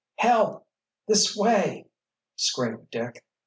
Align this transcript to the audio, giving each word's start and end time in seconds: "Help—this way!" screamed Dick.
"Help—this 0.15 1.35
way!" 1.37 1.85
screamed 2.35 2.89
Dick. 2.89 3.23